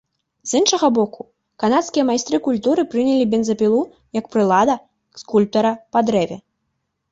[0.51, 1.21] З іншага боку,
[1.63, 3.83] канадскія майстры культуры прынялі бензапілу
[4.21, 4.79] як прылада
[5.23, 6.43] скульптара па дрэве.